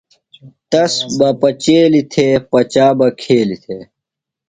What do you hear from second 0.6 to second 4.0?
تس بہ پچیلیۡ تھےۡ، پچا بہ کھیلیۡ تھےۡ